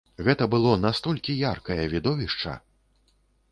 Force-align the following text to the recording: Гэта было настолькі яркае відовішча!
Гэта 0.27 0.45
было 0.53 0.71
настолькі 0.85 1.35
яркае 1.51 1.79
відовішча! 1.93 2.57